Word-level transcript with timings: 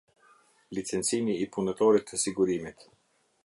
Licencimi 0.77 1.35
i 1.45 1.47
punëtorit 1.57 2.09
të 2.13 2.23
sigurimit. 2.25 2.91